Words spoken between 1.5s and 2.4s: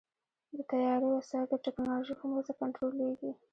ټیکنالوژۍ په